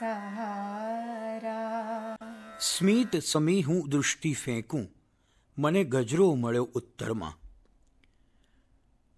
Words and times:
સહારા 0.00 2.16
સ્મિત 2.60 3.24
સમી 3.24 3.62
હું 3.62 3.88
દૃષ્ટિ 3.88 4.32
ફેંકું 4.32 4.88
મને 5.58 5.84
ગજરો 5.84 6.34
મળ્યો 6.34 6.64
ઉત્તરમાં 6.64 7.32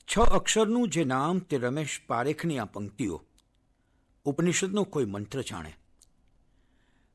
છ 0.07 0.19
અક્ષરનું 0.19 0.89
જે 0.89 1.05
નામ 1.05 1.39
તે 1.39 1.59
રમેશ 1.59 2.01
પારેખની 2.07 2.59
આ 2.59 2.65
પંક્તિઓ 2.65 3.23
ઉપનિષદનો 4.25 4.85
કોઈ 4.85 5.05
મંત્ર 5.05 5.43
જાણે। 5.43 5.75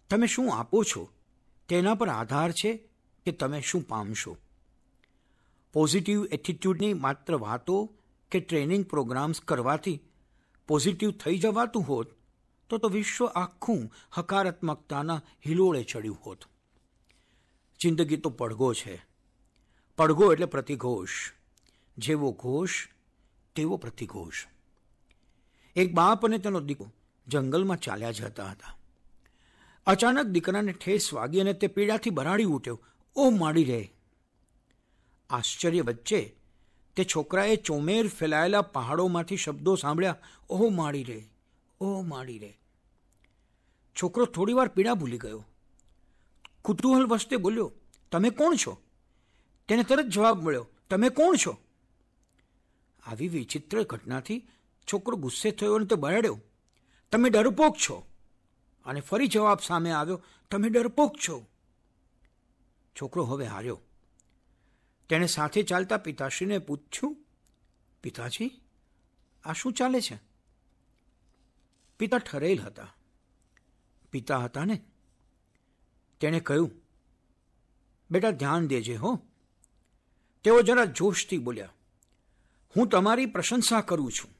તમે 0.09 0.28
શું 0.28 0.56
આપો 0.56 0.84
છો? 0.84 1.09
તેના 1.70 1.94
પર 1.94 2.09
આધાર 2.09 2.52
છે 2.52 2.90
કે 3.26 3.31
તમે 3.31 3.62
શું 3.62 3.88
પામશો? 3.88 4.38
પોઝિટિવ 5.73 6.26
એટીટ્યૂડની 6.26 6.94
માત્ર 6.94 7.36
વાતો 7.36 7.95
કે 8.31 8.40
ટ્રેનિંગ 8.40 8.86
પ્રોગ્રામ્સ 8.86 9.42
કરવાથી 9.42 10.02
પોઝિટિવ 10.68 11.12
થઈ 11.12 11.38
જવાતું 11.38 11.84
હોત 11.84 12.17
તો 12.70 12.78
તો 12.78 12.90
વિશ્વ 12.90 13.26
આખું 13.26 13.92
હકારાત્મકતાના 14.18 15.22
હિલોળે 15.46 15.84
ચડ્યું 15.84 16.16
હોત. 16.16 16.44
જિંદગી 17.80 18.18
તો 18.18 18.30
પડઘો 18.30 18.74
છે. 18.74 19.06
પડઘો 19.98 20.34
એટલે 20.34 20.46
પ્રતિઘોષ. 20.46 21.32
જેવો 21.98 22.32
ઘોષ, 22.32 22.88
તેવો 23.56 23.78
પ્રતિઘોષ. 23.78 24.46
એક 25.76 25.94
બાપ 25.94 26.26
અને 26.26 26.38
તેનો 26.38 26.59
દીકરો 26.59 26.94
જંગલમાં 27.28 27.78
ચાલ્યા 27.78 28.12
જતા 28.12 28.46
હતા. 28.46 28.78
અચાનક 29.86 30.26
દીકરાને 30.26 30.72
ઠેસ 30.72 31.14
વાગી 31.14 31.40
અને 31.40 31.54
તે 31.54 31.68
પીડાથી 31.68 32.09
બરાડી 32.09 32.44
ઉઠ્યો. 32.44 32.81
ઓ 33.16 33.30
માડી 33.30 33.64
રહે 33.64 33.94
આશ્ચર્ય 35.30 35.81
વચ્ચે 35.81 36.36
તે 36.96 37.04
છોકરાએ 37.04 37.56
ચોમેર 37.56 38.08
ફેલાયેલા 38.08 38.62
પહાડોમાંથી 38.62 39.38
શબ્દો 39.38 39.76
સાંભળ્યા. 39.76 40.16
ઓહ 40.50 40.70
માડી 40.70 41.04
રે. 41.04 41.30
ઓહ 41.81 42.02
માડી 42.02 42.39
રે. 42.39 42.59
છોકરો 44.02 44.25
થોડીવાર 44.25 44.67
પીડા 44.67 44.94
ભૂલી 44.94 45.17
ગયો. 45.17 45.45
કુતૂહલ 46.61 47.06
વસ્તે 47.06 47.38
બોલ્યો, 47.38 47.72
તમે 48.11 48.30
કોણ 48.30 48.56
છો? 48.56 48.81
તેને 49.67 49.84
તરત 49.84 50.06
જવાબ 50.06 50.44
મળ્યો, 50.44 50.67
તમે 50.89 51.09
કોણ 51.09 51.36
છો? 51.36 51.58
આવી 53.06 53.28
વિચિત્ર 53.28 53.84
ઘટનાથી 53.84 54.47
છોકરો 54.94 55.17
ગુસ્સે 55.17 55.52
થયો 55.52 55.75
અને 55.75 55.86
તે 55.86 55.95
બરાડ્યો, 55.95 56.39
તમે 57.11 57.30
ડરપોક 57.30 57.78
છો. 57.78 58.08
અને 58.86 59.02
ફરી 59.02 59.28
જવાબ 59.28 59.59
સામે 59.59 59.91
આવ્યો, 59.91 60.23
તમે 60.52 60.69
ડરપોક 60.69 61.16
છો. 61.28 61.45
છોકરો 63.02 63.25
હવે 63.25 63.45
હાર્યો. 63.45 63.81
તેણે 65.09 65.25
સાથે 65.25 65.64
ચાલતા 65.64 65.97
પિતાશ્રીને 65.97 66.58
પૂછ્યું, 66.59 67.17
પિતાજી, 68.03 68.62
આ 69.44 69.53
શું 69.53 69.73
ચાલે 69.73 70.02
છે? 70.02 70.27
પિતા 72.00 72.17
ઠરેલ 72.17 72.59
હતા. 72.59 72.95
પિતા 74.12 74.38
હતા 74.38 74.66
ને? 74.66 74.81
તેણે 76.20 76.40
કહ્યું, 76.40 76.72
બેટા, 78.12 78.31
ધ્યાન 78.31 78.67
દેજે, 78.67 78.95
હો. 78.95 79.26
તેઓ 80.44 80.62
જરા 80.62 80.86
જોશથી 80.86 81.38
બોલ્યા, 81.38 81.74
હું 82.78 82.88
તમારી 82.88 83.25
પ્રશંસા 83.25 83.81
કરું 83.81 84.12
છું. 84.12 84.31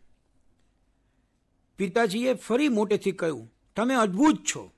પિતાજીએ 1.78 2.34
ફરી 2.34 2.70
મોટેથી 2.70 3.12
કહ્યું, 3.12 3.54
તમે 3.76 3.96
અદ્ભુત 3.96 4.46
છો. 4.56 4.72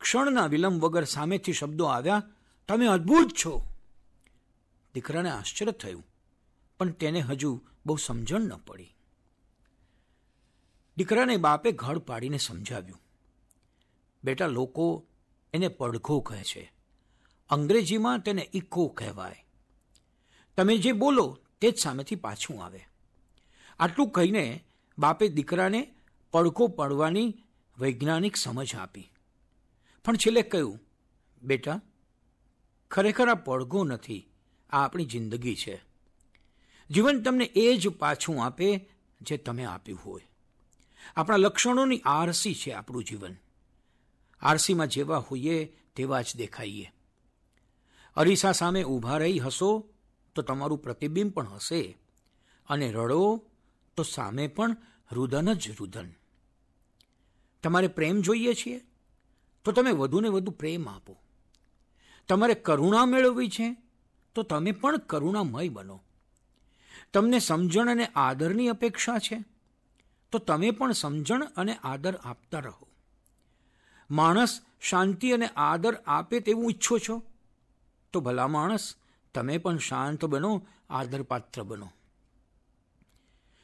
ક્ષણના 0.00 0.46
વિલંબ 0.46 0.84
વગર 0.84 1.04
સામેથી 1.04 1.52
શબ્દો 1.52 1.84
આવ્યા, 1.84 2.22
તમે 2.68 2.86
અદ્ભુત 2.86 3.28
છો. 3.44 3.66
દીકરાને 4.94 5.30
આશ્ચર્ય 5.30 5.72
થયું, 5.72 6.06
પણ 6.78 6.90
તેને 6.90 7.20
હજુ 7.20 7.60
બહુ 7.86 7.96
સમજણ 7.96 8.40
ન 8.40 8.56
પડી. 8.56 8.94
દીકરાને 11.00 11.36
બાપે 11.36 11.72
ઘડ 11.72 11.98
પાડીને 11.98 12.38
સમજાવ્યું. 12.38 13.00
બેટા, 14.24 14.46
લોકો 14.46 15.06
એને 15.52 15.68
પડઘો 15.68 16.20
કહે 16.20 16.42
છે. 16.42 16.72
અંગ્રેજીમાં 17.50 18.18
તેને 18.18 18.50
ઇકો 18.54 18.88
કહેવાય. 18.88 19.46
તમે 20.56 20.76
જે 20.76 20.92
બોલો 20.92 21.38
તે 21.60 21.70
જ 21.70 21.78
સામેથી 21.78 22.14
પાછું 22.14 22.64
આવે. 22.64 22.80
આટલું 23.78 24.10
કહીને 24.10 24.64
બાપે 24.98 25.28
દીકરાને 25.28 25.94
પડઘો 26.32 26.66
પડવાની 26.66 27.34
વૈજ્ઞાનિક 27.78 28.36
સમજ 28.36 28.74
આપી. 28.74 29.12
પણ 30.04 30.16
છેલ્લે 30.16 30.42
કહ્યું, 30.42 30.80
બેટા, 31.42 31.80
ખરેખર 32.90 33.28
આ 33.28 33.34
પડઘો 33.34 33.84
નથી. 33.84 34.28
આ 34.70 34.84
આપણી 34.84 35.04
જિંદગી 35.04 35.56
છે. 35.56 35.82
જીવન 36.90 37.22
તમને 37.22 37.44
એ 37.44 37.76
જ 37.76 37.88
પાછું 37.88 38.44
આપે 38.44 38.88
જે 39.20 39.36
તમે 39.36 39.64
આપ્યું 39.64 39.98
હોય. 40.04 40.29
આપણા 41.16 41.36
લક્ષણોની 41.36 42.02
આરસી 42.04 42.54
છે 42.54 42.70
આપણું 42.70 43.04
જીવન. 43.04 43.36
આરસીમાં 44.40 44.86
જેવા 44.86 45.18
હોઈએ 45.18 45.64
તેવા 45.96 46.22
જ 46.22 46.36
દેખાઈએ. 46.36 46.92
અરીસા 48.16 48.52
સામે 48.52 48.82
ઊભા 48.82 49.18
રહી 49.18 49.38
હસો 49.38 49.88
તો 50.34 50.42
તમારું 50.42 50.78
પ્રતિબિંબ 50.78 51.32
પણ 51.32 51.48
હશે 51.48 51.98
અને 52.68 52.92
રડો 52.92 53.46
તો 53.96 54.02
સામે 54.02 54.46
પણ 54.46 54.76
રુદન 55.12 55.52
જ 55.52 55.70
રુદન. 55.80 56.10
તમારે 57.62 57.88
પ્રેમ 57.88 58.20
જોઈએ 58.20 58.54
છીએ? 58.54 58.80
તો 59.64 59.72
તમે 59.72 59.90
વધુને 59.90 60.28
વધુ 60.28 60.50
પ્રેમ 60.50 60.88
આપો. 60.88 61.18
તમારે 62.28 62.54
કરુણા 62.54 63.04
મેળવવી 63.04 63.48
છે? 63.48 63.76
તો 64.34 64.42
તમે 64.42 64.72
પણ 64.72 64.96
કરુણામય 64.96 65.68
બનો. 65.68 66.02
તમને 67.12 67.38
સમજણ 67.38 67.90
અને 67.90 68.06
આદરની 68.06 68.68
અપેક્ષા 68.68 69.18
છે? 69.18 69.44
તો 70.32 70.38
તમે 70.38 70.70
પણ 70.70 70.92
સમજણ 70.92 71.44
અને 71.56 71.78
આદર 71.82 72.16
આપતા 72.16 72.58
રહો. 72.58 72.88
માણસ 74.10 74.60
શાંતિ 74.80 75.30
અને 75.30 75.46
આદર 75.46 75.94
આપે 76.06 76.40
તેવું 76.40 76.70
ઈચ્છો 76.70 76.98
છો? 76.98 77.22
તો 78.12 78.20
ભલા 78.20 78.48
માણસ, 78.48 78.94
તમે 79.34 79.58
પણ 79.58 79.78
શાંત 79.78 80.24
બનો, 80.24 80.66
આદરપાત્ર 80.90 81.62
બનો. 81.62 81.92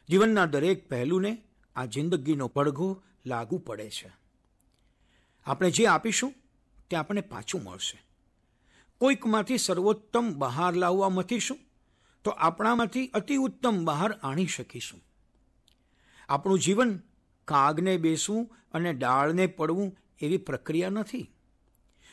જીવનના 0.09 0.47
દરેક 0.47 0.89
પહેલુંને 0.89 1.43
આ 1.77 1.85
જિંદગીનો 1.85 2.49
પડઘો 2.49 3.03
લાગુ 3.27 3.59
પડે 3.59 3.91
છે. 3.91 4.13
આપણે 5.47 5.71
જે 5.71 5.87
આપીશું, 5.87 6.35
તે 6.91 6.97
આપણને 6.97 7.21
પાછું 7.21 7.63
મળશે. 7.63 8.03
કોઈકમાંથી 8.99 9.59
સર્વોત્તમ 9.59 10.35
બહાર 10.35 10.75
લાવવા 10.75 11.09
મથીશું, 11.09 11.59
તો 12.25 12.31
આપણામાંથી 12.31 13.07
અતિ 13.07 13.37
ઉત્તમ 13.37 13.85
બહાર 13.85 14.13
આણી 14.13 14.47
શકીશું. 14.47 15.01
આપણું 16.29 16.59
જીવન 16.59 17.03
કાગને 17.45 17.97
બેસવું 17.97 18.57
અને 18.73 18.93
ડાળને 18.93 19.47
પડવું 19.47 19.97
એવી 20.21 20.37
પ્રક્રિયા 20.37 20.91
નથી. 20.91 21.33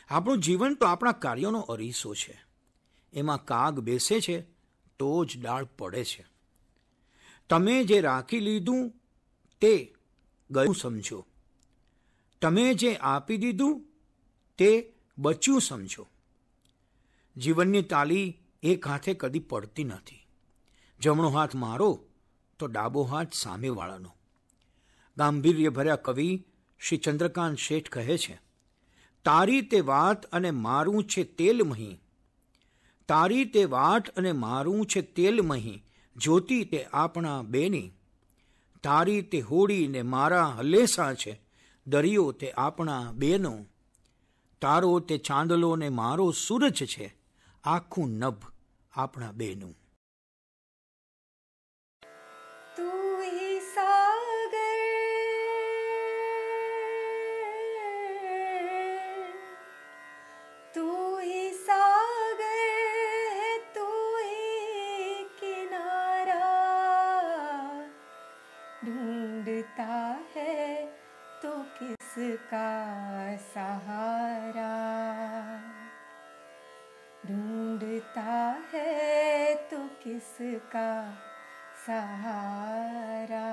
આપણું 0.08 0.38
જીવન 0.38 0.74
તો 0.74 0.86
આપણા 0.86 1.12
કાર્યોનો 1.12 1.60
અરીસો 1.60 2.14
છે. 2.14 2.42
એમાં 3.12 3.44
કાગ 3.44 3.80
બેસે 3.80 4.20
છે 4.20 4.40
તો 4.98 5.24
જ 5.24 5.42
ડાળ 5.42 5.64
પડે 5.64 6.04
છે. 6.04 6.26
તમે 7.48 7.84
જે 7.84 8.00
રાખી 8.00 8.40
લીધું 8.40 8.90
તે 9.60 9.94
ગયું 10.50 10.74
સમજો. 10.74 11.26
તમે 12.40 12.74
જે 12.74 12.96
આપી 12.96 13.36
દીધું 13.36 13.84
તે 14.58 14.92
બચ્યું 15.18 15.60
સમજો. 15.60 16.08
જીવનની 17.36 17.82
તાલી 17.82 18.40
એક 18.62 18.88
હાથે 18.88 19.14
કદી 19.14 19.38
પડતી 19.38 19.84
નથી. 19.84 20.26
જમણો 21.00 21.28
હાથ 21.28 21.54
મારો 21.54 22.04
તો 22.58 22.66
ડાબો 22.66 23.02
હાથ 23.02 23.32
સામેવાળાનો. 23.32 24.10
ગાંભીર્યભર્યા 25.16 25.96
કવિ 25.96 26.44
શ્રી 26.78 26.98
ચંદ્રકાંત 26.98 27.58
શેઠ 27.58 27.88
કહે 27.88 28.18
છે, 28.18 28.40
તારી 29.24 29.60
તે 29.62 29.80
વાત 29.80 30.26
અને 30.26 30.50
મારું 30.50 31.04
છે 31.04 31.24
તેલ 31.24 31.62
મહી. 31.62 32.00
તારી 33.08 33.44
તે 33.44 33.64
વાટ 33.64 34.08
અને 34.08 34.32
મારું 34.32 34.86
છે 34.86 35.00
તેલ 35.00 35.40
મહી. 35.40 35.84
જ્યોતિ 36.16 36.64
તે 36.64 36.84
આપણા 36.84 37.42
બેની. 37.42 37.92
તારી 38.82 39.22
તે 39.22 39.40
હોડી 39.40 39.88
ને 39.88 40.02
મારા 40.02 40.46
હલેસા 40.46 41.14
છે. 41.14 41.40
દરિયો 41.86 42.32
તે 42.32 42.52
આપણા 42.52 43.12
બેનો. 43.12 43.64
તારો 44.60 45.00
તે 45.00 45.18
ચાંદલો 45.18 45.76
ને 45.76 45.88
મારો 45.88 46.30
સૂરજ 46.30 46.84
છે. 46.84 47.16
આખું 47.64 48.10
નભ 48.10 48.42
આપણા 48.92 49.32
બેનું. 49.32 49.74
किसका 72.13 72.67
सहारा 73.43 74.73
ढूंढता 77.25 78.35
है 78.73 79.55
तो 79.71 79.77
किसका 80.03 80.91
सहारा 81.85 83.47